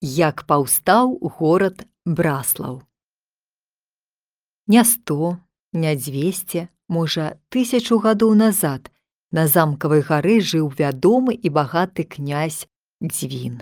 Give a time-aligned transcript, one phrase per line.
[0.00, 2.82] як паўстаў горад Браслаў.
[4.66, 5.38] Не сто,
[5.72, 8.90] не дзвесце, можа, тысячу гадоў назад
[9.30, 12.66] на замкавай гары жыў вядомы і багаты князь
[13.02, 13.60] Дзвін.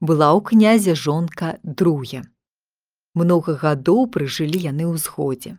[0.00, 2.26] Была ў князя жонка друге.
[3.14, 5.58] Многа гадоў прыжылі яны ў згодзе.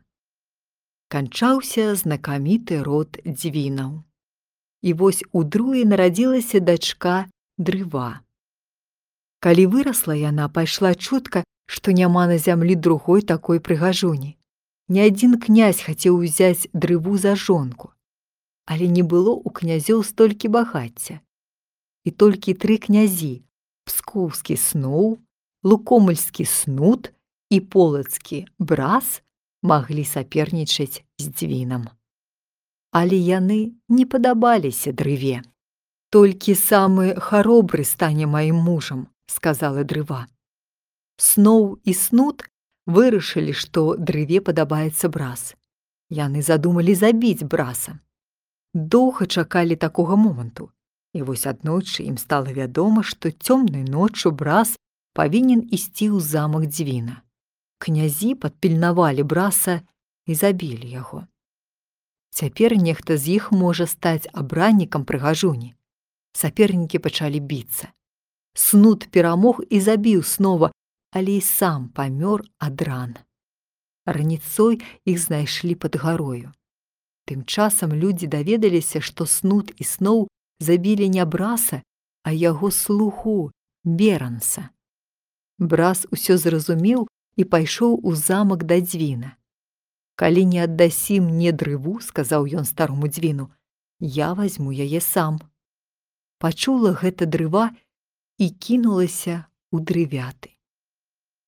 [1.08, 4.04] Канчаўся знакаміты род дзвінаў.
[4.84, 8.20] І вось у друе нарадзілася дачка дрыва.
[9.40, 14.36] Калі вырасла яна, пайшла чутка, што няма на зямлі другой такой прыгажуні.
[14.90, 17.94] Ні адзін князь хацеў узяць дрыву за жонку,
[18.66, 21.22] але не было ў князёў столькі багацця.
[22.04, 23.46] І толькі тры князі:
[23.86, 25.22] пскоўскі сноў,
[25.64, 27.14] лукомальскі снут
[27.50, 29.22] і полацкі брас
[29.62, 31.88] маглі сапернічаць з дзвінам.
[32.92, 35.46] Але яны не падабаліся дрыве.
[36.10, 40.26] Толькі самы харобры стане маім мужам, сказала дрыва.
[41.18, 42.44] Сноў і снут
[42.90, 45.54] вырашылі, што дрыве падабаецца брас.
[46.10, 48.00] Яны задумалі забіць браса.
[48.74, 50.72] Доўга чакалі такога моманту.
[51.14, 54.78] І вось аднойчы ім стала вядома, што цёмнай ноччу брас
[55.14, 57.22] павінен ісці ў замак дзвіна.
[57.78, 59.82] Князі падпільнавалі браса
[60.26, 61.26] і забілі яго.
[62.30, 65.74] Цяпер нехта з іх можа стаць абраннікам прыгажуні.
[66.34, 67.90] Сапернікі пачалі біцца.
[68.54, 70.72] Снут перамог і забіў снова,
[71.12, 73.18] але і сам памёр ад ран.
[74.06, 76.52] Раніцой іх знайшлі пад гарою.
[77.30, 80.28] Тым часам людзі даведаліся, што снут і сноў
[80.60, 81.82] забілі не браса,
[82.24, 83.52] а яго слуху
[83.84, 84.70] беранса.
[85.60, 89.36] Брас усё зразумеў і пайшоў у замак да дзвіна.
[90.16, 93.52] Калі не аддасім мне дрыву, сказаў ён старому дзвіну,
[94.00, 95.40] я возьму яе сам.
[96.40, 97.72] Пачула гэта дрыва
[98.40, 99.46] і кінулася
[99.76, 100.56] ў дрывяты.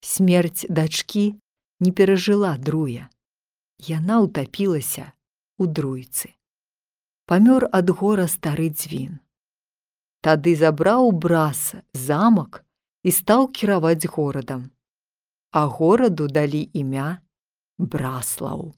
[0.04, 1.40] Смерць дачкі
[1.80, 3.08] не перажыла друя.
[3.80, 5.14] Яна ўтапілася
[5.58, 6.36] у друйцы.
[7.32, 9.18] Памёр ад гора стары дзвін.
[10.22, 12.62] Тады забраў брас замак
[13.08, 14.70] і стаў кіраваць горадам.
[15.52, 17.22] А гораду далі імя
[17.82, 18.76] Браслаў.